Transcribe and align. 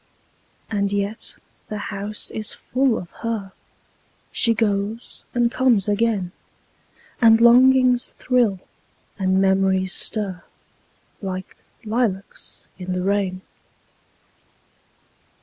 And 0.71 0.91
yet 0.91 1.35
the 1.69 1.77
house 1.93 2.31
is 2.31 2.55
full 2.55 2.97
of 2.97 3.11
her; 3.21 3.51
She 4.31 4.55
goes 4.55 5.25
and 5.35 5.51
comes 5.51 5.87
again; 5.87 6.31
And 7.21 7.39
longings 7.39 8.07
thrill, 8.17 8.59
and 9.19 9.39
memories 9.39 9.93
stir, 9.93 10.43
Like 11.21 11.55
lilacs 11.85 12.65
in 12.79 12.93
the 12.93 13.03
rain. 13.03 13.41